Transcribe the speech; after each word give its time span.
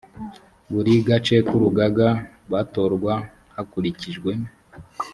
buri 0.71 0.93
gace 1.07 1.35
k 1.45 1.49
urugaga 1.55 2.07
batorwa 2.51 3.13
hakurikijwe 3.53 4.31